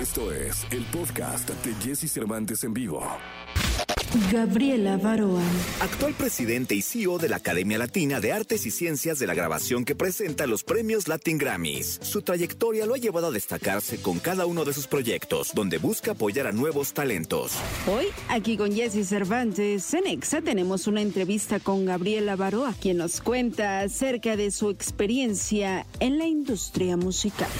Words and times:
Esto 0.00 0.32
es 0.32 0.66
el 0.70 0.82
podcast 0.86 1.50
de 1.50 1.74
Jesse 1.74 2.10
Cervantes 2.10 2.64
en 2.64 2.72
vivo. 2.72 3.06
Gabriela 4.32 4.96
Baroa. 4.96 5.42
Actual 5.80 6.14
presidente 6.14 6.74
y 6.74 6.80
CEO 6.80 7.18
de 7.18 7.28
la 7.28 7.36
Academia 7.36 7.76
Latina 7.76 8.18
de 8.18 8.32
Artes 8.32 8.64
y 8.64 8.70
Ciencias 8.70 9.18
de 9.18 9.26
la 9.26 9.34
Grabación 9.34 9.84
que 9.84 9.94
presenta 9.94 10.46
los 10.46 10.64
premios 10.64 11.06
Latin 11.06 11.36
Grammys. 11.36 12.00
Su 12.02 12.22
trayectoria 12.22 12.86
lo 12.86 12.94
ha 12.94 12.96
llevado 12.96 13.26
a 13.26 13.30
destacarse 13.30 14.00
con 14.00 14.20
cada 14.20 14.46
uno 14.46 14.64
de 14.64 14.72
sus 14.72 14.86
proyectos, 14.86 15.52
donde 15.54 15.76
busca 15.76 16.12
apoyar 16.12 16.46
a 16.46 16.52
nuevos 16.52 16.94
talentos. 16.94 17.52
Hoy, 17.86 18.06
aquí 18.30 18.56
con 18.56 18.74
Jesse 18.74 19.06
Cervantes, 19.06 19.92
en 19.92 20.06
Exa 20.06 20.40
tenemos 20.40 20.86
una 20.86 21.02
entrevista 21.02 21.60
con 21.60 21.84
Gabriela 21.84 22.36
Baroa, 22.36 22.74
quien 22.80 22.96
nos 22.96 23.20
cuenta 23.20 23.80
acerca 23.80 24.34
de 24.36 24.50
su 24.50 24.70
experiencia 24.70 25.86
en 26.00 26.16
la 26.16 26.24
industria 26.24 26.96
musical. 26.96 27.50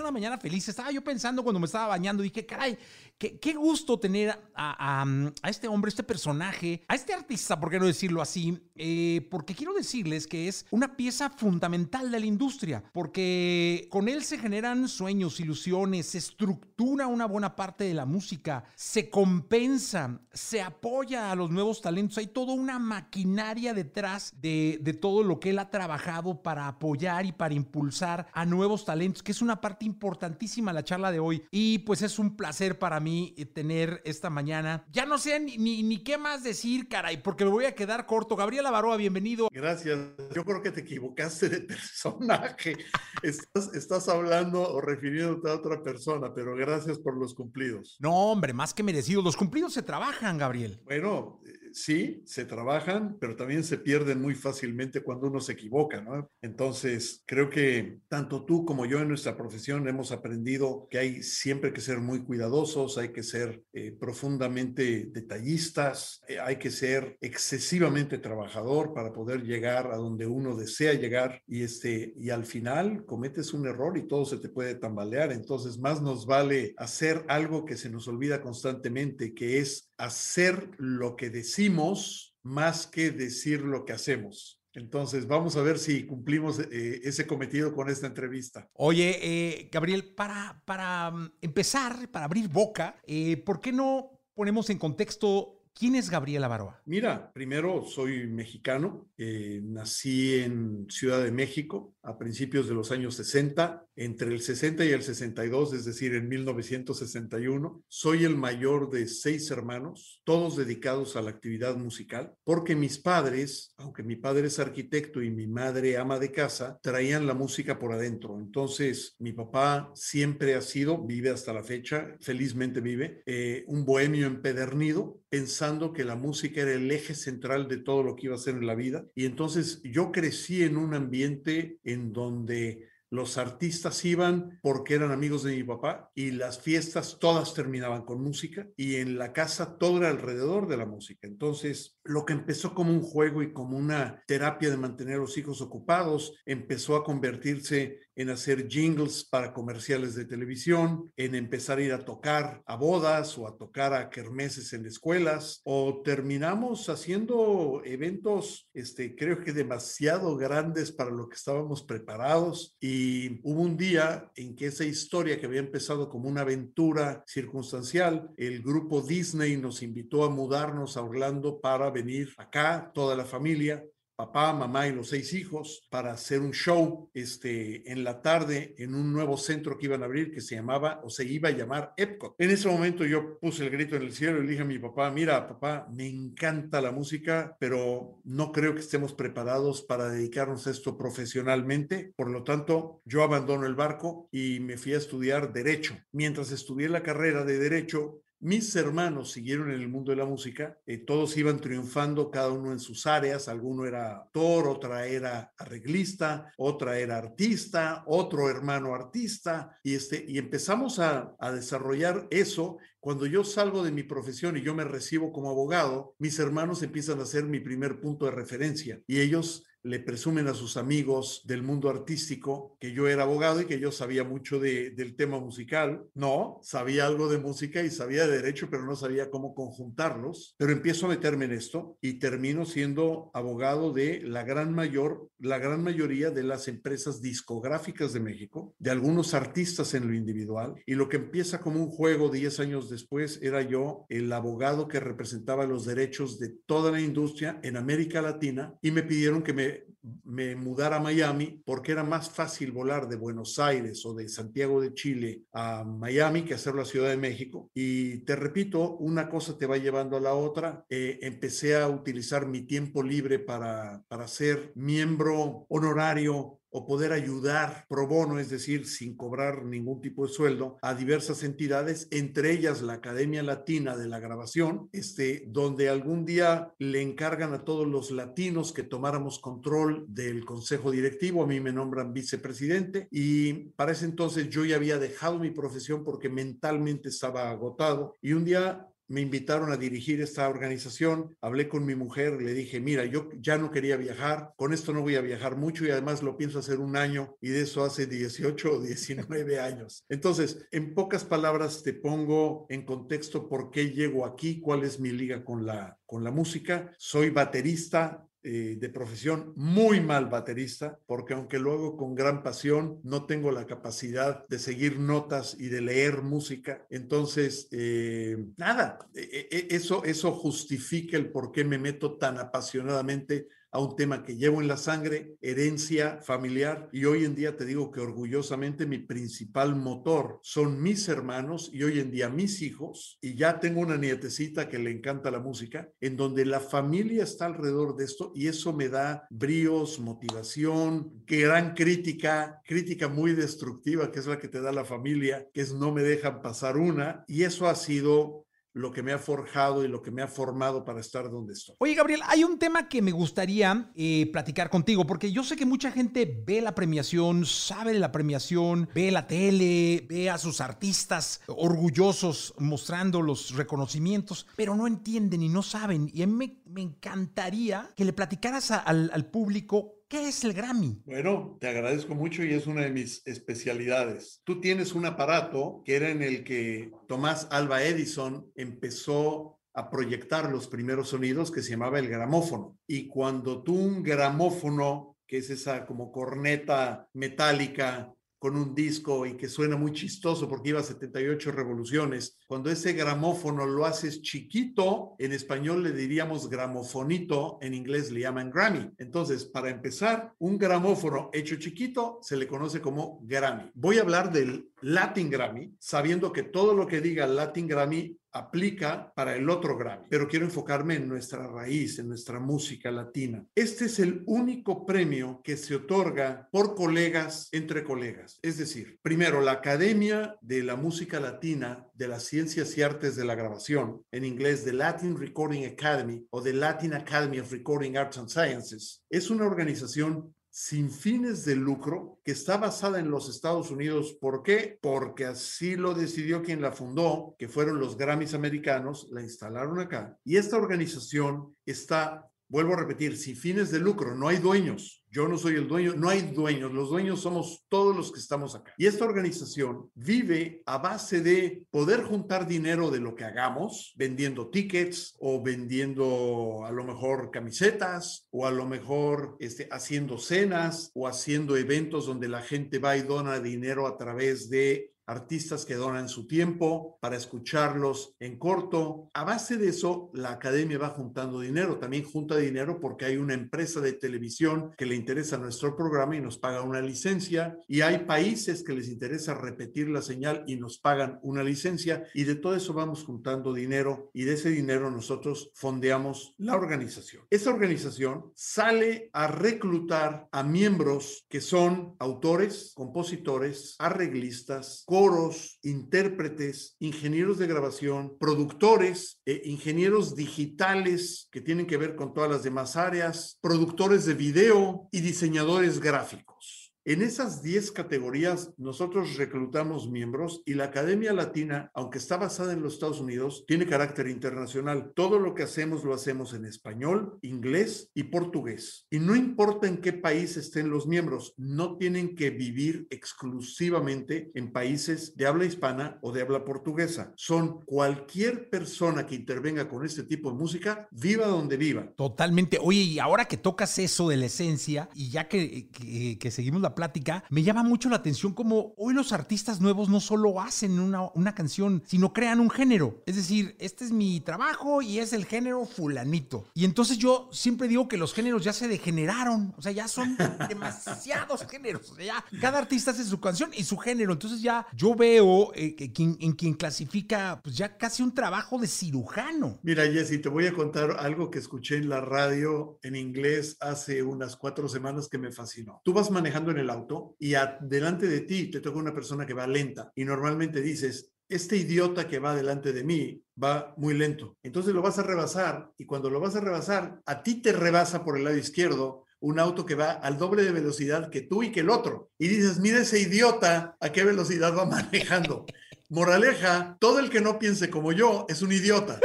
Una 0.00 0.10
mañana 0.10 0.38
feliz. 0.38 0.68
Estaba 0.68 0.90
yo 0.90 1.02
pensando 1.02 1.42
cuando 1.42 1.58
me 1.60 1.66
estaba 1.66 1.88
bañando, 1.88 2.22
dije, 2.22 2.44
caray, 2.46 2.78
Qué, 3.18 3.54
gusto 3.54 3.98
tener 3.98 4.38
a, 4.54 5.04
este 5.42 5.66
hombre, 5.66 5.88
este 5.88 6.04
personaje, 6.04 6.84
a 6.86 6.94
este 6.94 7.12
artista, 7.12 7.58
por 7.58 7.68
qué 7.68 7.80
no 7.80 7.86
decirlo 7.86 8.22
así, 8.22 8.60
eh, 8.76 9.26
porque 9.28 9.56
quiero 9.56 9.74
decirles 9.74 10.28
que 10.28 10.46
es 10.46 10.64
una 10.70 10.96
pieza 10.96 11.28
fundamental 11.28 12.12
de 12.12 12.20
la 12.20 12.26
industria, 12.26 12.84
porque 12.92 13.88
con 13.90 14.08
él 14.08 14.22
se 14.22 14.38
generan 14.38 14.86
sueños, 14.86 15.40
ilusiones, 15.40 16.06
se 16.06 16.18
estructura 16.18 17.08
una 17.08 17.26
buena 17.26 17.56
parte 17.56 17.82
de 17.82 17.94
la 17.94 18.06
música, 18.06 18.62
se 18.76 19.10
compensa, 19.10 20.20
se 20.32 20.62
apoya 20.62 21.32
a 21.32 21.34
los 21.34 21.50
nuevos 21.50 21.82
talentos, 21.82 22.18
hay 22.18 22.28
toda 22.28 22.52
una 22.52 22.78
maquinaria 22.78 23.74
detrás 23.74 24.32
de, 24.40 24.78
de 24.80 24.92
todo 24.92 25.24
lo 25.24 25.40
que 25.40 25.50
él 25.50 25.58
ha 25.58 25.70
trabajado 25.70 26.40
para 26.40 26.68
apoyar 26.68 27.26
y 27.26 27.32
para 27.32 27.54
impulsar 27.54 28.28
a 28.32 28.44
nuevos 28.44 28.84
talentos, 28.84 29.24
que 29.24 29.32
es 29.32 29.42
una 29.42 29.60
parte 29.60 29.84
importantísima 29.84 30.70
de 30.70 30.76
la 30.76 30.84
charla 30.84 31.10
de 31.10 31.18
hoy. 31.18 31.42
Y 31.50 31.78
pues 31.78 32.02
es 32.02 32.20
un 32.20 32.36
placer 32.36 32.78
para 32.78 33.00
mí 33.00 33.07
eh, 33.08 33.46
tener 33.46 34.02
esta 34.04 34.30
mañana. 34.30 34.84
Ya 34.90 35.06
no 35.06 35.18
sé 35.18 35.40
ni, 35.40 35.56
ni, 35.82 36.02
qué 36.02 36.18
más 36.18 36.42
decir, 36.42 36.88
caray, 36.88 37.16
porque 37.18 37.44
me 37.44 37.50
voy 37.50 37.64
a 37.64 37.74
quedar 37.74 38.06
corto. 38.06 38.36
Gabriela 38.36 38.70
Baroa, 38.70 38.96
bienvenido. 38.96 39.48
Gracias. 39.52 39.98
Yo 40.34 40.44
creo 40.44 40.62
que 40.62 40.70
te 40.70 40.80
equivocaste 40.80 41.48
de 41.48 41.60
personaje. 41.62 42.76
estás, 43.22 43.74
estás 43.74 44.08
hablando 44.08 44.62
o 44.62 44.80
refiriéndote 44.80 45.50
a 45.50 45.54
otra 45.54 45.82
persona, 45.82 46.32
pero 46.34 46.54
gracias 46.56 46.98
por 46.98 47.16
los 47.16 47.34
cumplidos. 47.34 47.96
No, 48.00 48.14
hombre, 48.14 48.52
más 48.52 48.74
que 48.74 48.82
merecido. 48.82 49.22
Los 49.22 49.36
cumplidos 49.36 49.72
se 49.72 49.82
trabajan, 49.82 50.38
Gabriel. 50.38 50.80
Bueno, 50.84 51.40
sí, 51.72 52.22
se 52.26 52.44
trabajan, 52.44 53.16
pero 53.20 53.36
también 53.36 53.64
se 53.64 53.78
pierden 53.78 54.20
muy 54.20 54.34
fácilmente 54.34 55.02
cuando 55.02 55.28
uno 55.28 55.40
se 55.40 55.52
equivoca, 55.52 56.00
¿no? 56.00 56.30
Entonces, 56.42 57.22
creo 57.26 57.50
que 57.50 57.98
tanto 58.08 58.44
tú 58.44 58.64
como 58.64 58.86
yo 58.86 59.00
en 59.00 59.08
nuestra 59.08 59.36
profesión 59.36 59.88
hemos 59.88 60.12
aprendido 60.12 60.88
que 60.90 60.98
hay 60.98 61.22
siempre 61.22 61.72
que 61.72 61.80
ser 61.80 62.00
muy 62.00 62.24
cuidadosos, 62.24 62.98
hay 62.98 63.12
que 63.12 63.22
ser 63.22 63.62
eh, 63.72 63.92
profundamente 63.92 65.08
detallistas, 65.10 66.20
eh, 66.28 66.38
hay 66.40 66.56
que 66.56 66.70
ser 66.70 67.16
excesivamente 67.20 68.18
trabajador 68.18 68.94
para 68.94 69.12
poder 69.12 69.42
llegar 69.42 69.92
a 69.92 69.96
donde 69.96 70.26
uno 70.26 70.56
desea 70.56 70.94
llegar 70.94 71.42
y 71.46 71.62
este 71.62 72.14
y 72.16 72.30
al 72.30 72.44
final 72.44 73.04
cometes 73.04 73.52
un 73.52 73.66
error 73.66 73.96
y 73.96 74.06
todo 74.06 74.24
se 74.24 74.38
te 74.38 74.48
puede 74.48 74.74
tambalear, 74.74 75.32
entonces 75.32 75.78
más 75.78 76.02
nos 76.02 76.26
vale 76.26 76.74
hacer 76.76 77.24
algo 77.28 77.64
que 77.64 77.76
se 77.76 77.90
nos 77.90 78.08
olvida 78.08 78.40
constantemente, 78.40 79.34
que 79.34 79.58
es 79.58 79.87
hacer 79.98 80.70
lo 80.78 81.16
que 81.16 81.30
decimos 81.30 82.36
más 82.42 82.86
que 82.86 83.10
decir 83.10 83.60
lo 83.60 83.84
que 83.84 83.92
hacemos. 83.92 84.58
Entonces, 84.72 85.26
vamos 85.26 85.56
a 85.56 85.62
ver 85.62 85.78
si 85.78 86.06
cumplimos 86.06 86.60
eh, 86.60 87.00
ese 87.02 87.26
cometido 87.26 87.74
con 87.74 87.88
esta 87.88 88.06
entrevista. 88.06 88.68
Oye, 88.74 89.18
eh, 89.20 89.68
Gabriel, 89.72 90.14
para, 90.14 90.62
para 90.64 91.10
mm, 91.10 91.32
empezar, 91.42 92.10
para 92.10 92.26
abrir 92.26 92.48
boca, 92.48 92.96
eh, 93.06 93.36
¿por 93.38 93.60
qué 93.60 93.72
no 93.72 94.20
ponemos 94.34 94.70
en 94.70 94.78
contexto 94.78 95.57
¿Quién 95.78 95.94
es 95.94 96.10
Gabriela 96.10 96.48
Baroa? 96.48 96.82
Mira, 96.86 97.32
primero 97.32 97.84
soy 97.84 98.26
mexicano, 98.26 99.08
nací 99.16 100.34
en 100.34 100.86
Ciudad 100.90 101.22
de 101.22 101.30
México 101.30 101.94
a 102.02 102.18
principios 102.18 102.66
de 102.66 102.74
los 102.74 102.90
años 102.90 103.14
60 103.14 103.86
entre 103.94 104.32
el 104.32 104.40
60 104.40 104.84
y 104.84 104.88
el 104.88 105.04
62, 105.04 105.74
es 105.74 105.84
decir, 105.84 106.16
en 106.16 106.28
1961. 106.28 107.84
Soy 107.86 108.24
el 108.24 108.36
mayor 108.36 108.90
de 108.90 109.06
seis 109.06 109.52
hermanos, 109.52 110.20
todos 110.24 110.56
dedicados 110.56 111.14
a 111.14 111.22
la 111.22 111.30
actividad 111.30 111.76
musical, 111.76 112.34
porque 112.42 112.74
mis 112.74 112.98
padres, 112.98 113.76
aunque 113.88 114.02
mi 114.02 114.16
padre 114.16 114.48
es 114.48 114.58
arquitecto 114.58 115.22
y 115.22 115.30
mi 115.30 115.46
madre 115.46 115.96
ama 115.96 116.18
de 116.18 116.30
casa, 116.30 116.78
traían 116.82 117.26
la 117.26 117.32
música 117.32 117.78
por 117.78 117.92
adentro. 117.92 118.38
Entonces, 118.38 119.16
mi 119.18 119.32
papá 119.32 119.90
siempre 119.94 120.54
ha 120.56 120.60
sido, 120.60 121.06
vive 121.06 121.30
hasta 121.30 121.54
la 121.54 121.62
fecha, 121.62 122.14
felizmente 122.20 122.82
vive, 122.82 123.22
eh, 123.24 123.64
un 123.66 123.86
bohemio 123.86 124.26
empedernido, 124.26 125.22
pensando 125.30 125.94
que 125.94 126.04
la 126.04 126.16
música 126.16 126.60
era 126.60 126.74
el 126.74 126.90
eje 126.90 127.14
central 127.14 127.66
de 127.66 127.78
todo 127.78 128.02
lo 128.02 128.14
que 128.14 128.26
iba 128.26 128.34
a 128.34 128.38
hacer 128.38 128.56
en 128.56 128.66
la 128.66 128.74
vida. 128.74 129.06
Y 129.14 129.24
entonces 129.24 129.80
yo 129.82 130.12
crecí 130.12 130.62
en 130.62 130.76
un 130.76 130.92
ambiente 130.92 131.78
en 131.82 132.12
donde 132.12 132.88
los 133.10 133.38
artistas 133.38 134.04
iban 134.04 134.58
porque 134.62 134.94
eran 134.94 135.12
amigos 135.12 135.42
de 135.42 135.56
mi 135.56 135.64
papá 135.64 136.10
y 136.14 136.32
las 136.32 136.60
fiestas 136.60 137.18
todas 137.18 137.54
terminaban 137.54 138.04
con 138.04 138.22
música 138.22 138.68
y 138.76 138.96
en 138.96 139.18
la 139.18 139.32
casa 139.32 139.78
todo 139.78 139.98
era 139.98 140.10
alrededor 140.10 140.68
de 140.68 140.76
la 140.76 140.86
música. 140.86 141.26
Entonces, 141.26 141.98
lo 142.04 142.24
que 142.24 142.32
empezó 142.32 142.74
como 142.74 142.92
un 142.92 143.02
juego 143.02 143.42
y 143.42 143.52
como 143.52 143.76
una 143.76 144.22
terapia 144.26 144.70
de 144.70 144.76
mantener 144.76 145.16
a 145.16 145.20
los 145.20 145.36
hijos 145.38 145.60
ocupados, 145.60 146.34
empezó 146.44 146.96
a 146.96 147.04
convertirse 147.04 148.00
en 148.16 148.30
hacer 148.30 148.66
jingles 148.68 149.24
para 149.24 149.52
comerciales 149.52 150.16
de 150.16 150.24
televisión, 150.24 151.12
en 151.16 151.36
empezar 151.36 151.78
a 151.78 151.82
ir 151.82 151.92
a 151.92 152.04
tocar 152.04 152.62
a 152.66 152.74
bodas 152.74 153.38
o 153.38 153.46
a 153.46 153.56
tocar 153.56 153.94
a 153.94 154.10
kermeses 154.10 154.72
en 154.72 154.86
escuelas, 154.86 155.60
o 155.64 156.02
terminamos 156.02 156.88
haciendo 156.88 157.80
eventos, 157.84 158.68
este, 158.74 159.14
creo 159.14 159.44
que 159.44 159.52
demasiado 159.52 160.36
grandes 160.36 160.90
para 160.90 161.10
lo 161.10 161.28
que 161.28 161.36
estábamos 161.36 161.84
preparados. 161.84 162.76
Y 162.80 162.97
hubo 163.42 163.62
un 163.62 163.76
día 163.76 164.30
en 164.36 164.54
que 164.54 164.66
esa 164.66 164.84
historia 164.84 165.38
que 165.38 165.46
había 165.46 165.60
empezado 165.60 166.08
como 166.08 166.28
una 166.28 166.42
aventura 166.42 167.24
circunstancial, 167.26 168.30
el 168.36 168.62
grupo 168.62 169.02
Disney 169.02 169.56
nos 169.56 169.82
invitó 169.82 170.24
a 170.24 170.30
mudarnos 170.30 170.96
a 170.96 171.02
Orlando 171.02 171.60
para 171.60 171.90
venir 171.90 172.34
acá, 172.38 172.90
toda 172.94 173.16
la 173.16 173.24
familia, 173.24 173.84
papá, 174.18 174.52
mamá 174.52 174.88
y 174.88 174.92
los 174.92 175.10
seis 175.10 175.32
hijos 175.32 175.86
para 175.90 176.10
hacer 176.10 176.40
un 176.40 176.50
show 176.50 177.08
este, 177.14 177.88
en 177.92 178.02
la 178.02 178.20
tarde 178.20 178.74
en 178.76 178.96
un 178.96 179.12
nuevo 179.12 179.36
centro 179.36 179.78
que 179.78 179.86
iban 179.86 180.02
a 180.02 180.06
abrir 180.06 180.32
que 180.32 180.40
se 180.40 180.56
llamaba 180.56 181.00
o 181.04 181.08
se 181.08 181.24
iba 181.24 181.50
a 181.50 181.52
llamar 181.52 181.94
Epcot. 181.96 182.34
En 182.36 182.50
ese 182.50 182.66
momento 182.66 183.04
yo 183.04 183.38
puse 183.38 183.62
el 183.62 183.70
grito 183.70 183.94
en 183.94 184.02
el 184.02 184.12
cielo 184.12 184.42
y 184.42 184.48
dije 184.48 184.62
a 184.62 184.64
mi 184.64 184.80
papá, 184.80 185.08
mira 185.12 185.46
papá, 185.46 185.86
me 185.92 186.08
encanta 186.08 186.80
la 186.80 186.90
música, 186.90 187.56
pero 187.60 188.20
no 188.24 188.50
creo 188.50 188.74
que 188.74 188.80
estemos 188.80 189.12
preparados 189.12 189.82
para 189.82 190.08
dedicarnos 190.08 190.66
a 190.66 190.72
esto 190.72 190.98
profesionalmente. 190.98 192.12
Por 192.16 192.28
lo 192.28 192.42
tanto, 192.42 193.00
yo 193.04 193.22
abandono 193.22 193.66
el 193.66 193.76
barco 193.76 194.28
y 194.32 194.58
me 194.58 194.78
fui 194.78 194.94
a 194.94 194.98
estudiar 194.98 195.52
derecho. 195.52 195.96
Mientras 196.10 196.50
estudié 196.50 196.88
la 196.88 197.04
carrera 197.04 197.44
de 197.44 197.60
derecho, 197.60 198.20
mis 198.40 198.74
hermanos 198.76 199.32
siguieron 199.32 199.70
en 199.70 199.80
el 199.80 199.88
mundo 199.88 200.10
de 200.10 200.16
la 200.16 200.24
música, 200.24 200.78
eh, 200.86 200.98
todos 200.98 201.36
iban 201.36 201.60
triunfando 201.60 202.30
cada 202.30 202.50
uno 202.50 202.72
en 202.72 202.78
sus 202.78 203.06
áreas, 203.06 203.48
alguno 203.48 203.84
era 203.84 204.12
actor, 204.12 204.68
otra 204.68 205.06
era 205.06 205.52
arreglista, 205.58 206.52
otra 206.56 206.98
era 206.98 207.18
artista, 207.18 208.04
otro 208.06 208.48
hermano 208.48 208.94
artista, 208.94 209.78
y, 209.82 209.94
este, 209.94 210.24
y 210.28 210.38
empezamos 210.38 210.98
a, 210.98 211.34
a 211.38 211.52
desarrollar 211.52 212.28
eso. 212.30 212.78
Cuando 213.00 213.26
yo 213.26 213.44
salgo 213.44 213.84
de 213.84 213.92
mi 213.92 214.02
profesión 214.02 214.56
y 214.56 214.62
yo 214.62 214.74
me 214.74 214.84
recibo 214.84 215.32
como 215.32 215.50
abogado, 215.50 216.14
mis 216.18 216.38
hermanos 216.38 216.82
empiezan 216.82 217.20
a 217.20 217.26
ser 217.26 217.44
mi 217.44 217.60
primer 217.60 218.00
punto 218.00 218.24
de 218.24 218.32
referencia 218.32 219.00
y 219.06 219.20
ellos 219.20 219.64
le 219.82 220.00
presumen 220.00 220.48
a 220.48 220.54
sus 220.54 220.76
amigos 220.76 221.42
del 221.46 221.62
mundo 221.62 221.88
artístico 221.88 222.76
que 222.80 222.92
yo 222.92 223.08
era 223.08 223.22
abogado 223.22 223.60
y 223.60 223.66
que 223.66 223.78
yo 223.78 223.92
sabía 223.92 224.24
mucho 224.24 224.58
de, 224.58 224.90
del 224.90 225.14
tema 225.14 225.38
musical. 225.38 226.04
No, 226.14 226.58
sabía 226.62 227.06
algo 227.06 227.28
de 227.28 227.38
música 227.38 227.82
y 227.82 227.90
sabía 227.90 228.26
de 228.26 228.36
derecho, 228.36 228.68
pero 228.70 228.84
no 228.84 228.96
sabía 228.96 229.30
cómo 229.30 229.54
conjuntarlos. 229.54 230.54
Pero 230.58 230.72
empiezo 230.72 231.06
a 231.06 231.10
meterme 231.10 231.44
en 231.44 231.52
esto 231.52 231.96
y 232.00 232.14
termino 232.14 232.66
siendo 232.66 233.30
abogado 233.34 233.92
de 233.92 234.20
la 234.22 234.42
gran 234.42 234.74
mayor, 234.74 235.30
la 235.38 235.58
gran 235.58 235.82
mayoría 235.82 236.30
de 236.30 236.42
las 236.42 236.68
empresas 236.68 237.22
discográficas 237.22 238.12
de 238.12 238.20
México, 238.20 238.74
de 238.78 238.90
algunos 238.90 239.32
artistas 239.32 239.94
en 239.94 240.08
lo 240.08 240.14
individual. 240.14 240.74
Y 240.86 240.94
lo 240.94 241.08
que 241.08 241.16
empieza 241.16 241.60
como 241.60 241.82
un 241.82 241.90
juego 241.90 242.28
10 242.28 242.60
años 242.60 242.90
después 242.90 242.97
era 243.42 243.62
yo 243.62 244.06
el 244.08 244.32
abogado 244.32 244.88
que 244.88 245.00
representaba 245.00 245.66
los 245.66 245.84
derechos 245.84 246.38
de 246.38 246.48
toda 246.66 246.90
la 246.90 247.00
industria 247.00 247.60
en 247.62 247.76
América 247.76 248.22
Latina 248.22 248.74
y 248.82 248.90
me 248.90 249.02
pidieron 249.02 249.42
que 249.42 249.52
me 249.52 249.88
me, 250.24 250.56
mudara 250.56 250.96
a 250.96 251.00
Miami 251.00 251.62
porque 251.64 251.92
era 251.92 252.04
más 252.04 252.30
fácil 252.30 252.72
volar 252.72 253.08
de 253.08 253.16
Buenos 253.16 253.58
Aires 253.58 254.04
o 254.06 254.14
de 254.14 254.28
Santiago 254.28 254.80
de 254.80 254.94
Chile 254.94 255.42
a 255.52 255.84
Miami 255.84 256.42
que 256.42 256.54
hacerlo 256.54 256.82
a 256.82 256.86
Ciudad 256.86 257.10
de 257.10 257.16
México. 257.16 257.70
Y 257.74 258.18
te 258.18 258.36
repito, 258.36 258.96
una 258.96 259.28
cosa 259.28 259.56
te 259.58 259.66
va 259.66 259.76
llevando 259.76 260.16
a 260.16 260.20
la 260.20 260.34
otra. 260.34 260.84
Eh, 260.88 261.18
empecé 261.22 261.76
a 261.76 261.88
utilizar 261.88 262.46
mi 262.46 262.62
tiempo 262.62 263.02
libre 263.02 263.38
para, 263.38 264.02
para 264.08 264.28
ser 264.28 264.72
miembro 264.74 265.66
honorario 265.68 266.57
o 266.70 266.86
poder 266.86 267.12
ayudar 267.12 267.84
pro 267.88 268.06
bono, 268.06 268.38
es 268.38 268.50
decir, 268.50 268.86
sin 268.86 269.16
cobrar 269.16 269.64
ningún 269.64 270.00
tipo 270.00 270.26
de 270.26 270.32
sueldo, 270.32 270.78
a 270.82 270.94
diversas 270.94 271.42
entidades, 271.42 272.08
entre 272.10 272.52
ellas 272.52 272.82
la 272.82 272.94
Academia 272.94 273.42
Latina 273.42 273.96
de 273.96 274.08
la 274.08 274.20
Grabación, 274.20 274.88
este, 274.92 275.44
donde 275.48 275.88
algún 275.88 276.24
día 276.24 276.72
le 276.78 277.02
encargan 277.02 277.54
a 277.54 277.64
todos 277.64 277.86
los 277.86 278.10
latinos 278.10 278.72
que 278.72 278.82
tomáramos 278.82 279.38
control 279.38 280.04
del 280.08 280.44
consejo 280.44 280.90
directivo, 280.90 281.42
a 281.42 281.46
mí 281.46 281.60
me 281.60 281.72
nombran 281.72 282.12
vicepresidente 282.12 283.08
y 283.10 283.70
para 283.76 283.92
ese 283.92 284.04
entonces 284.04 284.48
yo 284.48 284.64
ya 284.64 284.76
había 284.76 284.98
dejado 284.98 285.38
mi 285.38 285.50
profesión 285.50 286.04
porque 286.04 286.28
mentalmente 286.28 287.08
estaba 287.08 287.50
agotado. 287.50 288.16
Y 288.20 288.32
un 288.32 288.44
día 288.44 288.86
me 289.08 289.22
invitaron 289.22 289.72
a 289.72 289.76
dirigir 289.76 290.20
esta 290.20 290.48
organización, 290.48 291.36
hablé 291.40 291.68
con 291.68 291.84
mi 291.84 291.94
mujer, 291.94 292.40
le 292.40 292.52
dije, 292.52 292.80
mira, 292.80 293.04
yo 293.06 293.30
ya 293.40 293.58
no 293.58 293.70
quería 293.70 293.96
viajar, 293.96 294.52
con 294.56 294.72
esto 294.72 294.92
no 294.92 295.02
voy 295.02 295.16
a 295.16 295.22
viajar 295.22 295.56
mucho 295.56 295.84
y 295.84 295.90
además 295.90 296.22
lo 296.22 296.36
pienso 296.36 296.58
hacer 296.58 296.78
un 296.78 296.96
año 296.96 297.36
y 297.40 297.48
de 297.48 297.62
eso 297.62 297.84
hace 297.84 298.06
18 298.06 298.72
o 298.72 298.80
19 298.80 299.60
años. 299.60 300.04
Entonces, 300.08 300.66
en 300.70 300.94
pocas 300.94 301.24
palabras 301.24 301.82
te 301.82 301.94
pongo 301.94 302.66
en 302.68 302.84
contexto 302.84 303.48
por 303.48 303.70
qué 303.70 303.90
llego 303.90 304.26
aquí, 304.26 304.60
cuál 304.60 304.84
es 304.84 305.00
mi 305.00 305.10
liga 305.10 305.42
con 305.42 305.64
la, 305.64 305.98
con 306.04 306.22
la 306.22 306.30
música. 306.30 306.92
Soy 306.98 307.30
baterista, 307.30 308.27
eh, 308.42 308.76
de 308.78 308.88
profesión, 308.88 309.52
muy 309.56 310.00
mal 310.00 310.26
baterista, 310.26 310.98
porque 311.06 311.34
aunque 311.34 311.58
lo 311.58 311.72
hago 311.72 311.96
con 311.96 312.14
gran 312.14 312.42
pasión, 312.42 313.00
no 313.02 313.26
tengo 313.26 313.50
la 313.50 313.66
capacidad 313.66 314.46
de 314.48 314.58
seguir 314.58 315.00
notas 315.00 315.56
y 315.58 315.68
de 315.68 315.80
leer 315.80 316.22
música. 316.22 316.86
Entonces, 316.88 317.68
eh, 317.72 318.36
nada, 318.56 318.98
e, 319.14 319.48
e, 319.50 319.74
eso, 319.74 320.04
eso 320.04 320.32
justifica 320.32 321.16
el 321.16 321.30
por 321.30 321.50
qué 321.50 321.64
me 321.64 321.78
meto 321.78 322.16
tan 322.16 322.38
apasionadamente 322.38 323.48
a 323.70 323.80
un 323.80 323.96
tema 323.96 324.22
que 324.22 324.36
llevo 324.36 324.60
en 324.60 324.68
la 324.68 324.76
sangre, 324.76 325.36
herencia 325.40 326.20
familiar, 326.22 326.88
y 326.92 327.04
hoy 327.04 327.24
en 327.24 327.34
día 327.34 327.56
te 327.56 327.64
digo 327.64 327.90
que 327.90 328.00
orgullosamente 328.00 328.86
mi 328.86 328.98
principal 328.98 329.76
motor 329.76 330.40
son 330.42 330.82
mis 330.82 331.08
hermanos 331.08 331.70
y 331.72 331.82
hoy 331.82 332.00
en 332.00 332.10
día 332.10 332.28
mis 332.28 332.62
hijos, 332.62 333.18
y 333.20 333.34
ya 333.34 333.60
tengo 333.60 333.80
una 333.80 333.96
nietecita 333.96 334.68
que 334.68 334.78
le 334.78 334.90
encanta 334.90 335.30
la 335.30 335.40
música, 335.40 335.88
en 336.00 336.16
donde 336.16 336.44
la 336.44 336.60
familia 336.60 337.24
está 337.24 337.46
alrededor 337.46 337.96
de 337.96 338.04
esto 338.04 338.32
y 338.34 338.48
eso 338.48 338.72
me 338.72 338.88
da 338.88 339.26
bríos, 339.30 340.00
motivación, 340.00 341.22
gran 341.26 341.74
crítica, 341.74 342.60
crítica 342.64 343.08
muy 343.08 343.34
destructiva, 343.34 344.10
que 344.10 344.20
es 344.20 344.26
la 344.26 344.38
que 344.38 344.48
te 344.48 344.60
da 344.60 344.72
la 344.72 344.84
familia, 344.84 345.46
que 345.52 345.60
es 345.60 345.74
no 345.74 345.92
me 345.92 346.02
dejan 346.02 346.42
pasar 346.42 346.76
una, 346.76 347.24
y 347.28 347.42
eso 347.42 347.68
ha 347.68 347.74
sido 347.74 348.46
lo 348.78 348.92
que 348.92 349.02
me 349.02 349.12
ha 349.12 349.18
forjado 349.18 349.84
y 349.84 349.88
lo 349.88 350.02
que 350.02 350.12
me 350.12 350.22
ha 350.22 350.28
formado 350.28 350.84
para 350.84 351.00
estar 351.00 351.30
donde 351.30 351.52
estoy. 351.52 351.74
Oye, 351.78 351.94
Gabriel, 351.94 352.20
hay 352.26 352.44
un 352.44 352.58
tema 352.58 352.88
que 352.88 353.02
me 353.02 353.10
gustaría 353.10 353.90
eh, 353.96 354.30
platicar 354.32 354.70
contigo, 354.70 355.04
porque 355.04 355.32
yo 355.32 355.42
sé 355.42 355.56
que 355.56 355.66
mucha 355.66 355.90
gente 355.90 356.42
ve 356.46 356.60
la 356.60 356.76
premiación, 356.76 357.44
sabe 357.44 357.92
de 357.92 357.98
la 357.98 358.12
premiación, 358.12 358.88
ve 358.94 359.10
la 359.10 359.26
tele, 359.26 360.06
ve 360.08 360.30
a 360.30 360.38
sus 360.38 360.60
artistas 360.60 361.40
orgullosos 361.48 362.54
mostrando 362.58 363.20
los 363.20 363.56
reconocimientos, 363.56 364.46
pero 364.54 364.76
no 364.76 364.86
entienden 364.86 365.42
y 365.42 365.48
no 365.48 365.62
saben. 365.62 366.08
Y 366.14 366.22
a 366.22 366.26
mí 366.28 366.62
me, 366.64 366.78
encantaría 366.78 367.90
que 367.96 368.04
le 368.04 368.12
platicaras 368.12 368.70
al, 368.70 369.10
al 369.12 369.26
público 369.26 369.97
¿Qué 370.08 370.28
es 370.28 370.42
el 370.42 370.54
Grammy? 370.54 371.02
Bueno, 371.04 371.58
te 371.60 371.68
agradezco 371.68 372.14
mucho 372.14 372.42
y 372.42 372.54
es 372.54 372.66
una 372.66 372.80
de 372.80 372.90
mis 372.90 373.20
especialidades. 373.26 374.40
Tú 374.42 374.58
tienes 374.58 374.94
un 374.94 375.04
aparato 375.04 375.82
que 375.84 375.96
era 375.96 376.08
en 376.08 376.22
el 376.22 376.44
que 376.44 376.90
Tomás 377.06 377.46
Alba 377.50 377.82
Edison 377.82 378.50
empezó 378.54 379.60
a 379.74 379.90
proyectar 379.90 380.50
los 380.50 380.66
primeros 380.66 381.10
sonidos 381.10 381.50
que 381.50 381.62
se 381.62 381.72
llamaba 381.72 381.98
el 381.98 382.08
gramófono. 382.08 382.78
Y 382.86 383.06
cuando 383.06 383.62
tú 383.62 383.74
un 383.74 384.02
gramófono, 384.02 385.18
que 385.26 385.36
es 385.36 385.50
esa 385.50 385.84
como 385.84 386.10
corneta 386.10 387.06
metálica 387.12 388.10
con 388.38 388.56
un 388.56 388.74
disco 388.74 389.26
y 389.26 389.36
que 389.36 389.48
suena 389.48 389.76
muy 389.76 389.92
chistoso 389.92 390.48
porque 390.48 390.70
iba 390.70 390.80
a 390.80 390.84
78 390.84 391.52
revoluciones. 391.52 392.38
Cuando 392.46 392.70
ese 392.70 392.92
gramófono 392.92 393.66
lo 393.66 393.84
haces 393.84 394.22
chiquito, 394.22 395.14
en 395.18 395.32
español 395.32 395.82
le 395.82 395.92
diríamos 395.92 396.48
gramofonito, 396.48 397.58
en 397.60 397.74
inglés 397.74 398.10
le 398.10 398.20
llaman 398.20 398.50
Grammy. 398.50 398.90
Entonces, 398.98 399.44
para 399.44 399.70
empezar, 399.70 400.32
un 400.38 400.58
gramófono 400.58 401.30
hecho 401.32 401.56
chiquito 401.56 402.18
se 402.22 402.36
le 402.36 402.46
conoce 402.46 402.80
como 402.80 403.20
Grammy. 403.22 403.70
Voy 403.74 403.98
a 403.98 404.02
hablar 404.02 404.32
del 404.32 404.70
Latin 404.80 405.30
Grammy, 405.30 405.74
sabiendo 405.78 406.32
que 406.32 406.44
todo 406.44 406.74
lo 406.74 406.86
que 406.86 407.00
diga 407.00 407.26
Latin 407.26 407.66
Grammy 407.66 408.16
aplica 408.32 409.12
para 409.14 409.36
el 409.36 409.48
otro 409.48 409.76
Grammy, 409.76 410.06
pero 410.10 410.28
quiero 410.28 410.44
enfocarme 410.44 410.96
en 410.96 411.08
nuestra 411.08 411.46
raíz, 411.46 411.98
en 411.98 412.08
nuestra 412.08 412.40
música 412.40 412.90
latina. 412.90 413.44
Este 413.54 413.86
es 413.86 413.98
el 413.98 414.22
único 414.26 414.84
premio 414.84 415.40
que 415.42 415.56
se 415.56 415.74
otorga 415.74 416.48
por 416.50 416.74
colegas 416.74 417.48
entre 417.52 417.84
colegas. 417.84 418.38
Es 418.42 418.58
decir, 418.58 418.98
primero, 419.02 419.40
la 419.40 419.52
Academia 419.52 420.36
de 420.40 420.62
la 420.62 420.76
Música 420.76 421.20
Latina 421.20 421.86
de 421.94 422.08
las 422.08 422.24
Ciencias 422.24 422.76
y 422.76 422.82
Artes 422.82 423.16
de 423.16 423.24
la 423.24 423.34
Grabación, 423.34 424.02
en 424.12 424.24
inglés 424.24 424.64
The 424.64 424.72
Latin 424.72 425.18
Recording 425.18 425.64
Academy 425.64 426.26
o 426.30 426.42
The 426.42 426.52
Latin 426.52 426.94
Academy 426.94 427.40
of 427.40 427.50
Recording 427.50 427.96
Arts 427.96 428.18
and 428.18 428.28
Sciences, 428.28 429.04
es 429.10 429.30
una 429.30 429.46
organización 429.46 430.34
sin 430.60 430.90
fines 430.90 431.44
de 431.44 431.54
lucro 431.54 432.18
que 432.24 432.32
está 432.32 432.56
basada 432.56 432.98
en 432.98 433.12
los 433.12 433.28
Estados 433.28 433.70
Unidos. 433.70 434.18
¿Por 434.20 434.42
qué? 434.42 434.76
Porque 434.82 435.24
así 435.24 435.76
lo 435.76 435.94
decidió 435.94 436.42
quien 436.42 436.60
la 436.60 436.72
fundó, 436.72 437.36
que 437.38 437.46
fueron 437.46 437.78
los 437.78 437.96
Grammys 437.96 438.34
americanos, 438.34 439.06
la 439.12 439.22
instalaron 439.22 439.78
acá. 439.78 440.18
Y 440.24 440.36
esta 440.36 440.56
organización 440.56 441.54
está 441.64 442.28
Vuelvo 442.50 442.72
a 442.72 442.76
repetir, 442.78 443.18
sin 443.18 443.36
fines 443.36 443.70
de 443.70 443.78
lucro, 443.78 444.14
no 444.14 444.26
hay 444.26 444.38
dueños. 444.38 444.97
Yo 445.10 445.26
no 445.26 445.38
soy 445.38 445.54
el 445.54 445.66
dueño, 445.66 445.94
no 445.94 446.08
hay 446.08 446.22
dueños. 446.22 446.72
Los 446.72 446.90
dueños 446.90 447.20
somos 447.20 447.64
todos 447.68 447.96
los 447.96 448.12
que 448.12 448.20
estamos 448.20 448.54
acá. 448.54 448.74
Y 448.76 448.86
esta 448.86 449.04
organización 449.04 449.90
vive 449.94 450.62
a 450.66 450.78
base 450.78 451.20
de 451.22 451.64
poder 451.70 452.02
juntar 452.02 452.46
dinero 452.46 452.90
de 452.90 453.00
lo 453.00 453.14
que 453.14 453.24
hagamos, 453.24 453.94
vendiendo 453.96 454.50
tickets 454.50 455.16
o 455.18 455.42
vendiendo 455.42 456.64
a 456.64 456.72
lo 456.72 456.84
mejor 456.84 457.30
camisetas 457.30 458.26
o 458.30 458.46
a 458.46 458.50
lo 458.50 458.66
mejor 458.66 459.36
este, 459.40 459.68
haciendo 459.70 460.18
cenas 460.18 460.90
o 460.94 461.06
haciendo 461.06 461.56
eventos 461.56 462.06
donde 462.06 462.28
la 462.28 462.42
gente 462.42 462.78
va 462.78 462.96
y 462.96 463.02
dona 463.02 463.40
dinero 463.40 463.86
a 463.86 463.96
través 463.96 464.50
de 464.50 464.92
artistas 465.08 465.64
que 465.64 465.74
donan 465.74 466.08
su 466.08 466.26
tiempo 466.26 466.98
para 467.00 467.16
escucharlos 467.16 468.14
en 468.20 468.38
corto. 468.38 469.10
A 469.14 469.24
base 469.24 469.56
de 469.56 469.70
eso, 469.70 470.10
la 470.12 470.32
academia 470.32 470.78
va 470.78 470.90
juntando 470.90 471.40
dinero. 471.40 471.78
También 471.78 472.04
junta 472.04 472.36
dinero 472.36 472.78
porque 472.78 473.06
hay 473.06 473.16
una 473.16 473.34
empresa 473.34 473.80
de 473.80 473.94
televisión 473.94 474.72
que 474.76 474.86
le 474.86 474.94
interesa 474.94 475.38
nuestro 475.38 475.74
programa 475.76 476.16
y 476.16 476.20
nos 476.20 476.38
paga 476.38 476.62
una 476.62 476.80
licencia. 476.80 477.58
Y 477.66 477.80
hay 477.80 478.00
países 478.00 478.62
que 478.62 478.74
les 478.74 478.88
interesa 478.88 479.34
repetir 479.34 479.88
la 479.88 480.02
señal 480.02 480.44
y 480.46 480.56
nos 480.56 480.78
pagan 480.78 481.18
una 481.22 481.42
licencia. 481.42 482.04
Y 482.14 482.24
de 482.24 482.34
todo 482.34 482.54
eso 482.54 482.74
vamos 482.74 483.04
juntando 483.04 483.54
dinero 483.54 484.10
y 484.12 484.24
de 484.24 484.34
ese 484.34 484.50
dinero 484.50 484.90
nosotros 484.90 485.50
fondeamos 485.54 486.34
la 486.36 486.54
organización. 486.54 487.24
Esa 487.30 487.50
organización 487.50 488.30
sale 488.34 489.08
a 489.12 489.26
reclutar 489.26 490.28
a 490.32 490.42
miembros 490.42 491.24
que 491.28 491.40
son 491.40 491.94
autores, 491.98 492.72
compositores, 492.74 493.76
arreglistas, 493.78 494.84
coros, 494.98 495.60
intérpretes, 495.62 496.74
ingenieros 496.80 497.38
de 497.38 497.46
grabación, 497.46 498.18
productores, 498.18 499.20
e 499.24 499.42
ingenieros 499.44 500.16
digitales 500.16 501.28
que 501.30 501.40
tienen 501.40 501.68
que 501.68 501.76
ver 501.76 501.94
con 501.94 502.12
todas 502.12 502.28
las 502.28 502.42
demás 502.42 502.74
áreas, 502.74 503.38
productores 503.40 504.06
de 504.06 504.14
video 504.14 504.88
y 504.90 505.00
diseñadores 505.00 505.78
gráficos. 505.78 506.57
En 506.88 507.02
esas 507.02 507.42
10 507.42 507.72
categorías 507.72 508.54
nosotros 508.56 509.18
reclutamos 509.18 509.90
miembros 509.90 510.42
y 510.46 510.54
la 510.54 510.64
Academia 510.64 511.12
Latina, 511.12 511.70
aunque 511.74 511.98
está 511.98 512.16
basada 512.16 512.54
en 512.54 512.62
los 512.62 512.72
Estados 512.72 512.98
Unidos, 512.98 513.44
tiene 513.46 513.66
carácter 513.66 514.08
internacional. 514.08 514.92
Todo 514.94 515.18
lo 515.18 515.34
que 515.34 515.42
hacemos 515.42 515.84
lo 515.84 515.92
hacemos 515.92 516.32
en 516.32 516.46
español, 516.46 517.18
inglés 517.20 517.90
y 517.92 518.04
portugués. 518.04 518.86
Y 518.88 519.00
no 519.00 519.14
importa 519.14 519.68
en 519.68 519.82
qué 519.82 519.92
país 519.92 520.38
estén 520.38 520.70
los 520.70 520.86
miembros, 520.86 521.34
no 521.36 521.76
tienen 521.76 522.16
que 522.16 522.30
vivir 522.30 522.86
exclusivamente 522.88 524.30
en 524.34 524.50
países 524.50 525.14
de 525.14 525.26
habla 525.26 525.44
hispana 525.44 525.98
o 526.00 526.10
de 526.10 526.22
habla 526.22 526.46
portuguesa. 526.46 527.12
Son 527.16 527.60
cualquier 527.66 528.48
persona 528.48 529.04
que 529.04 529.14
intervenga 529.14 529.68
con 529.68 529.84
este 529.84 530.04
tipo 530.04 530.30
de 530.30 530.38
música, 530.38 530.88
viva 530.90 531.26
donde 531.26 531.58
viva. 531.58 531.92
Totalmente. 531.98 532.58
Oye, 532.62 532.80
y 532.80 532.98
ahora 532.98 533.26
que 533.26 533.36
tocas 533.36 533.78
eso 533.78 534.08
de 534.08 534.16
la 534.16 534.24
esencia 534.24 534.88
y 534.94 535.10
ya 535.10 535.28
que, 535.28 535.68
que, 535.68 536.18
que 536.18 536.30
seguimos 536.30 536.62
la 536.62 536.77
plática, 536.82 537.24
me 537.28 537.42
llama 537.42 537.64
mucho 537.64 537.88
la 537.88 537.96
atención 537.96 538.32
como 538.34 538.72
hoy 538.76 538.94
los 538.94 539.12
artistas 539.12 539.60
nuevos 539.60 539.88
no 539.88 539.98
solo 539.98 540.40
hacen 540.40 540.78
una, 540.78 541.02
una 541.16 541.34
canción, 541.34 541.82
sino 541.88 542.12
crean 542.12 542.38
un 542.38 542.50
género. 542.50 543.02
Es 543.04 543.16
decir, 543.16 543.56
este 543.58 543.84
es 543.84 543.90
mi 543.90 544.20
trabajo 544.20 544.80
y 544.80 545.00
es 545.00 545.12
el 545.12 545.24
género 545.24 545.66
fulanito. 545.66 546.44
Y 546.54 546.64
entonces 546.64 546.96
yo 546.98 547.28
siempre 547.32 547.66
digo 547.66 547.88
que 547.88 547.96
los 547.96 548.14
géneros 548.14 548.44
ya 548.44 548.52
se 548.52 548.68
degeneraron, 548.68 549.54
o 549.58 549.62
sea, 549.62 549.72
ya 549.72 549.88
son 549.88 550.16
demasiados 550.48 551.44
géneros. 551.50 551.90
O 551.90 551.96
sea, 551.96 552.04
ya 552.04 552.24
cada 552.40 552.58
artista 552.58 552.92
hace 552.92 553.04
su 553.04 553.18
canción 553.18 553.50
y 553.56 553.64
su 553.64 553.76
género. 553.76 554.12
Entonces 554.12 554.40
ya 554.40 554.64
yo 554.72 554.94
veo 554.94 555.52
eh, 555.56 555.74
que 555.74 555.92
quien- 555.92 556.16
en 556.20 556.32
quien 556.34 556.54
clasifica 556.54 557.40
pues 557.42 557.56
ya 557.56 557.76
casi 557.76 558.04
un 558.04 558.14
trabajo 558.14 558.56
de 558.60 558.68
cirujano. 558.68 559.58
Mira, 559.64 559.82
Jessy, 559.84 560.18
te 560.18 560.28
voy 560.28 560.46
a 560.46 560.52
contar 560.52 560.92
algo 561.00 561.28
que 561.30 561.40
escuché 561.40 561.76
en 561.76 561.88
la 561.88 562.00
radio 562.00 562.78
en 562.82 562.94
inglés 562.94 563.56
hace 563.60 564.02
unas 564.04 564.36
cuatro 564.36 564.68
semanas 564.68 565.08
que 565.08 565.18
me 565.18 565.32
fascinó. 565.32 565.80
Tú 565.84 565.92
vas 565.92 566.10
manejando 566.10 566.50
en 566.52 566.58
el 566.58 566.67
auto 566.70 567.16
y 567.18 567.34
delante 567.60 568.06
de 568.06 568.20
ti 568.20 568.50
te 568.50 568.60
toca 568.60 568.78
una 568.78 568.94
persona 568.94 569.26
que 569.26 569.34
va 569.34 569.46
lenta 569.46 569.92
y 569.94 570.04
normalmente 570.04 570.60
dices, 570.60 571.12
este 571.28 571.56
idiota 571.56 572.08
que 572.08 572.18
va 572.18 572.34
delante 572.34 572.72
de 572.72 572.84
mí 572.84 573.22
va 573.42 573.74
muy 573.76 573.94
lento. 573.94 574.36
Entonces 574.42 574.74
lo 574.74 574.82
vas 574.82 574.98
a 574.98 575.02
rebasar 575.02 575.70
y 575.76 575.84
cuando 575.84 576.10
lo 576.10 576.20
vas 576.20 576.36
a 576.36 576.40
rebasar, 576.40 577.00
a 577.04 577.22
ti 577.22 577.42
te 577.42 577.52
rebasa 577.52 578.04
por 578.04 578.16
el 578.16 578.24
lado 578.24 578.36
izquierdo 578.36 579.04
un 579.20 579.38
auto 579.38 579.66
que 579.66 579.74
va 579.74 579.92
al 579.92 580.16
doble 580.16 580.44
de 580.44 580.52
velocidad 580.52 581.10
que 581.10 581.22
tú 581.22 581.42
y 581.42 581.52
que 581.52 581.60
el 581.60 581.70
otro. 581.70 582.10
Y 582.18 582.28
dices, 582.28 582.60
mira 582.60 582.78
ese 582.78 583.00
idiota 583.00 583.76
a 583.80 583.92
qué 583.92 584.04
velocidad 584.04 584.56
va 584.56 584.64
manejando. 584.70 585.46
Moraleja, 585.90 586.76
todo 586.80 586.98
el 586.98 587.10
que 587.10 587.20
no 587.20 587.38
piense 587.38 587.70
como 587.70 587.92
yo 587.92 588.26
es 588.28 588.42
un 588.42 588.52
idiota. 588.52 589.00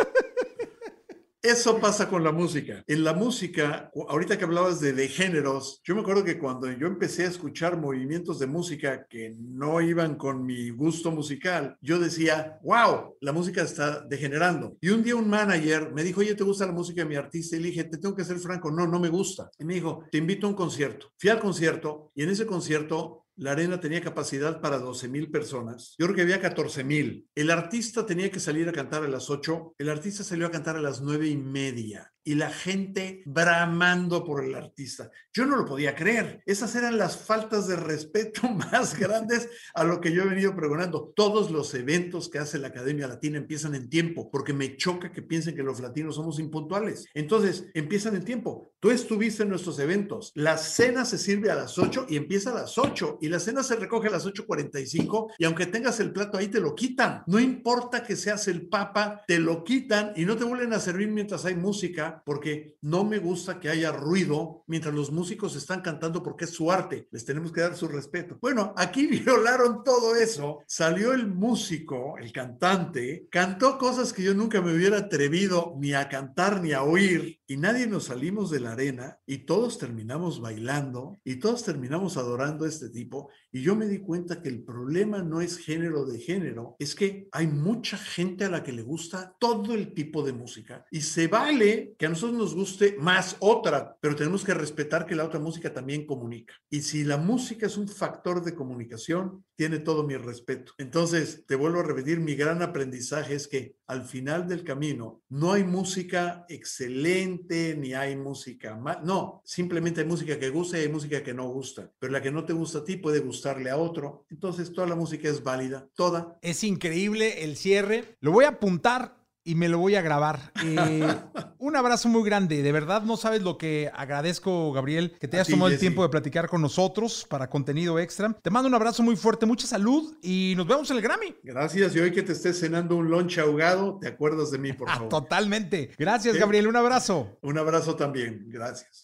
Eso 1.43 1.77
pasa 1.81 2.07
con 2.07 2.23
la 2.23 2.31
música. 2.31 2.85
En 2.87 3.03
la 3.03 3.13
música, 3.13 3.91
ahorita 4.07 4.37
que 4.37 4.45
hablabas 4.45 4.79
de, 4.79 4.93
de 4.93 5.09
géneros, 5.09 5.81
yo 5.83 5.93
me 5.93 5.99
acuerdo 5.99 6.23
que 6.23 6.39
cuando 6.39 6.71
yo 6.71 6.87
empecé 6.87 7.25
a 7.25 7.27
escuchar 7.27 7.77
movimientos 7.77 8.39
de 8.39 8.47
música 8.47 9.05
que 9.09 9.35
no 9.37 9.81
iban 9.81 10.15
con 10.15 10.45
mi 10.45 10.69
gusto 10.69 11.11
musical, 11.11 11.75
yo 11.81 11.99
decía, 11.99 12.59
wow, 12.63 13.17
la 13.19 13.33
música 13.33 13.61
está 13.61 13.99
degenerando. 14.05 14.77
Y 14.79 14.87
un 14.91 15.03
día 15.03 15.17
un 15.17 15.29
manager 15.29 15.91
me 15.91 16.03
dijo, 16.03 16.21
oye, 16.21 16.33
¿te 16.33 16.45
gusta 16.45 16.65
la 16.65 16.71
música 16.71 17.01
de 17.01 17.09
mi 17.09 17.17
artista? 17.17 17.57
Y 17.57 17.59
dije, 17.59 17.83
te 17.83 17.97
tengo 17.97 18.15
que 18.15 18.23
ser 18.23 18.39
franco, 18.39 18.71
no, 18.71 18.87
no 18.87 18.97
me 18.97 19.09
gusta. 19.09 19.51
Y 19.59 19.65
me 19.65 19.73
dijo, 19.73 20.05
te 20.09 20.19
invito 20.19 20.47
a 20.47 20.51
un 20.51 20.55
concierto. 20.55 21.11
Fui 21.17 21.29
al 21.29 21.41
concierto 21.41 22.13
y 22.15 22.23
en 22.23 22.29
ese 22.29 22.45
concierto 22.45 23.22
la 23.35 23.51
arena 23.51 23.79
tenía 23.79 24.01
capacidad 24.01 24.61
para 24.61 24.77
12 24.77 25.07
mil 25.07 25.31
personas. 25.31 25.95
Yo 25.97 26.05
creo 26.05 26.15
que 26.15 26.21
había 26.21 26.39
14 26.39 26.83
mil. 26.83 27.27
El 27.33 27.49
artista 27.49 28.05
tenía 28.05 28.29
que 28.29 28.39
salir 28.39 28.69
a 28.69 28.73
cantar 28.73 29.03
a 29.03 29.07
las 29.07 29.29
8. 29.29 29.75
El 29.77 29.89
artista 29.89 30.23
salió 30.23 30.47
a 30.47 30.51
cantar 30.51 30.75
a 30.75 30.81
las 30.81 31.01
nueve 31.01 31.27
y 31.27 31.37
media. 31.37 32.12
Y 32.23 32.35
la 32.35 32.49
gente 32.49 33.21
bramando 33.25 34.23
por 34.23 34.43
el 34.43 34.55
artista. 34.55 35.11
Yo 35.33 35.45
no 35.45 35.57
lo 35.57 35.65
podía 35.65 35.95
creer. 35.95 36.41
Esas 36.45 36.75
eran 36.75 36.97
las 36.97 37.17
faltas 37.17 37.67
de 37.67 37.75
respeto 37.75 38.49
más 38.71 38.97
grandes 38.97 39.49
a 39.73 39.83
lo 39.83 39.99
que 39.99 40.11
yo 40.11 40.23
he 40.23 40.27
venido 40.27 40.55
pregonando. 40.55 41.11
Todos 41.15 41.51
los 41.51 41.73
eventos 41.73 42.29
que 42.29 42.39
hace 42.39 42.59
la 42.59 42.69
Academia 42.69 43.07
Latina 43.07 43.37
empiezan 43.37 43.75
en 43.75 43.89
tiempo, 43.89 44.29
porque 44.31 44.53
me 44.53 44.77
choca 44.77 45.11
que 45.11 45.21
piensen 45.21 45.55
que 45.55 45.63
los 45.63 45.79
latinos 45.79 46.15
somos 46.15 46.39
impuntuales. 46.39 47.07
Entonces, 47.13 47.65
empiezan 47.73 48.15
en 48.15 48.25
tiempo. 48.25 48.73
Tú 48.79 48.91
estuviste 48.91 49.43
en 49.43 49.49
nuestros 49.49 49.79
eventos. 49.79 50.31
La 50.35 50.57
cena 50.57 51.05
se 51.05 51.17
sirve 51.17 51.49
a 51.49 51.55
las 51.55 51.77
8 51.77 52.07
y 52.09 52.17
empieza 52.17 52.51
a 52.51 52.55
las 52.55 52.77
8 52.77 53.19
y 53.21 53.29
la 53.29 53.39
cena 53.39 53.63
se 53.63 53.75
recoge 53.75 54.07
a 54.07 54.11
las 54.11 54.25
8.45 54.25 55.33
y 55.37 55.45
aunque 55.45 55.65
tengas 55.65 55.99
el 55.99 56.11
plato 56.11 56.37
ahí 56.37 56.47
te 56.47 56.59
lo 56.59 56.75
quitan. 56.75 57.23
No 57.27 57.39
importa 57.39 58.03
que 58.03 58.15
seas 58.15 58.47
el 58.47 58.67
papa, 58.67 59.23
te 59.27 59.39
lo 59.39 59.63
quitan 59.63 60.13
y 60.15 60.25
no 60.25 60.35
te 60.35 60.43
vuelven 60.43 60.73
a 60.73 60.79
servir 60.79 61.07
mientras 61.09 61.45
hay 61.45 61.55
música 61.55 62.12
porque 62.25 62.77
no 62.81 63.03
me 63.03 63.19
gusta 63.19 63.59
que 63.59 63.69
haya 63.69 63.91
ruido 63.91 64.63
mientras 64.67 64.93
los 64.93 65.11
músicos 65.11 65.55
están 65.55 65.81
cantando 65.81 66.21
porque 66.21 66.45
es 66.45 66.51
su 66.51 66.71
arte. 66.71 67.07
Les 67.11 67.25
tenemos 67.25 67.51
que 67.51 67.61
dar 67.61 67.75
su 67.75 67.87
respeto. 67.87 68.37
Bueno, 68.41 68.73
aquí 68.77 69.07
violaron 69.07 69.83
todo 69.83 70.15
eso. 70.15 70.59
Salió 70.67 71.13
el 71.13 71.27
músico, 71.27 72.17
el 72.17 72.31
cantante, 72.31 73.27
cantó 73.29 73.77
cosas 73.77 74.13
que 74.13 74.23
yo 74.23 74.33
nunca 74.33 74.61
me 74.61 74.73
hubiera 74.73 74.97
atrevido 74.97 75.75
ni 75.79 75.93
a 75.93 76.09
cantar 76.09 76.61
ni 76.61 76.73
a 76.73 76.83
oír 76.83 77.39
y 77.53 77.57
nadie 77.57 77.85
nos 77.85 78.05
salimos 78.05 78.49
de 78.49 78.59
la 78.59 78.71
arena 78.71 79.19
y 79.27 79.45
todos 79.45 79.77
terminamos 79.77 80.41
bailando 80.41 81.19
y 81.23 81.35
todos 81.35 81.63
terminamos 81.63 82.17
adorando 82.17 82.65
a 82.65 82.67
este 82.67 82.89
tipo 82.89 83.29
y 83.51 83.61
yo 83.61 83.75
me 83.75 83.85
di 83.85 83.99
cuenta 83.99 84.41
que 84.41 84.49
el 84.49 84.63
problema 84.63 85.21
no 85.21 85.39
es 85.39 85.59
género 85.59 86.03
de 86.03 86.17
género, 86.17 86.75
es 86.79 86.95
que 86.95 87.27
hay 87.31 87.45
mucha 87.45 87.95
gente 87.95 88.45
a 88.45 88.49
la 88.49 88.63
que 88.63 88.71
le 88.71 88.81
gusta 88.81 89.35
todo 89.39 89.75
el 89.75 89.93
tipo 89.93 90.23
de 90.23 90.33
música 90.33 90.83
y 90.89 91.01
se 91.01 91.27
vale 91.27 91.93
que 91.99 92.07
a 92.07 92.09
nosotros 92.09 92.39
nos 92.39 92.55
guste 92.55 92.95
más 92.99 93.37
otra, 93.39 93.97
pero 94.01 94.15
tenemos 94.15 94.43
que 94.43 94.55
respetar 94.55 95.05
que 95.05 95.13
la 95.13 95.25
otra 95.25 95.39
música 95.39 95.71
también 95.71 96.07
comunica. 96.07 96.55
Y 96.71 96.81
si 96.81 97.03
la 97.03 97.17
música 97.17 97.67
es 97.67 97.77
un 97.77 97.87
factor 97.87 98.43
de 98.43 98.55
comunicación, 98.55 99.45
tiene 99.55 99.77
todo 99.77 100.03
mi 100.03 100.17
respeto. 100.17 100.73
Entonces, 100.79 101.43
te 101.45 101.55
vuelvo 101.55 101.81
a 101.81 101.83
repetir, 101.83 102.19
mi 102.19 102.33
gran 102.33 102.63
aprendizaje 102.63 103.35
es 103.35 103.47
que 103.47 103.75
al 103.93 104.03
final 104.03 104.47
del 104.47 104.63
camino 104.63 105.21
no 105.29 105.53
hay 105.53 105.63
música 105.63 106.45
excelente 106.49 107.75
ni 107.77 107.93
hay 107.93 108.15
música 108.15 108.75
mal. 108.75 108.99
No, 109.03 109.41
simplemente 109.45 110.01
hay 110.01 110.07
música 110.07 110.39
que 110.39 110.49
gusta 110.49 110.77
y 110.77 110.81
hay 110.81 110.89
música 110.89 111.23
que 111.23 111.33
no 111.33 111.47
gusta. 111.49 111.91
Pero 111.99 112.11
la 112.11 112.21
que 112.21 112.31
no 112.31 112.43
te 112.43 112.53
gusta 112.53 112.79
a 112.79 112.83
ti 112.83 112.97
puede 112.97 113.19
gustarle 113.19 113.69
a 113.69 113.77
otro. 113.77 114.25
Entonces, 114.29 114.73
toda 114.73 114.87
la 114.87 114.95
música 114.95 115.29
es 115.29 115.43
válida, 115.43 115.87
toda. 115.95 116.37
Es 116.41 116.63
increíble 116.63 117.43
el 117.43 117.55
cierre. 117.55 118.17
Lo 118.19 118.31
voy 118.31 118.45
a 118.45 118.49
apuntar 118.49 119.22
y 119.43 119.55
me 119.55 119.67
lo 119.69 119.77
voy 119.79 119.95
a 119.95 120.01
grabar. 120.01 120.51
Eh, 120.65 121.15
un 121.59 121.75
abrazo 121.75 122.09
muy 122.09 122.23
grande. 122.23 122.61
De 122.61 122.71
verdad, 122.71 123.03
no 123.03 123.15
sabes 123.17 123.41
lo 123.41 123.57
que 123.57 123.89
agradezco, 123.93 124.71
Gabriel, 124.73 125.15
que 125.19 125.27
te 125.27 125.37
hayas 125.37 125.47
ti, 125.47 125.53
tomado 125.53 125.71
el 125.71 125.79
tiempo 125.79 126.03
de 126.03 126.09
platicar 126.09 126.47
con 126.49 126.61
nosotros 126.61 127.25
para 127.29 127.49
contenido 127.49 127.99
extra. 127.99 128.33
Te 128.41 128.49
mando 128.49 128.67
un 128.67 128.75
abrazo 128.75 129.01
muy 129.03 129.15
fuerte, 129.15 129.45
mucha 129.45 129.65
salud 129.67 130.15
y 130.21 130.53
nos 130.57 130.67
vemos 130.67 130.89
en 130.91 130.97
el 130.97 131.03
Grammy. 131.03 131.35
Gracias. 131.43 131.95
Y 131.95 131.99
hoy 131.99 132.11
que 132.11 132.23
te 132.23 132.31
estés 132.33 132.59
cenando 132.59 132.95
un 132.97 133.09
lunch 133.09 133.37
ahogado, 133.39 133.97
te 134.01 134.07
acuerdas 134.07 134.51
de 134.51 134.57
mí, 134.57 134.73
por 134.73 134.89
favor. 134.93 135.09
totalmente. 135.09 135.91
Gracias, 135.97 136.33
Sí. 136.33 136.39
Gabriel. 136.39 136.67
Un 136.67 136.75
abrazo. 136.75 137.37
Un 137.41 137.57
abrazo 137.57 137.95
también. 137.95 138.45
Gracias. 138.49 139.03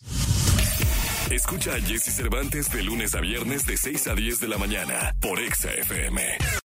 Escucha 1.31 1.75
a 1.75 1.79
Jesse 1.81 2.13
Cervantes 2.15 2.71
de 2.71 2.83
lunes 2.83 3.13
a 3.15 3.21
viernes 3.21 3.65
de 3.65 3.77
6 3.77 4.07
a 4.07 4.15
10 4.15 4.39
de 4.39 4.47
la 4.47 4.57
mañana 4.57 5.15
por 5.21 5.39
Exa 5.39 5.71
FM. 5.73 6.21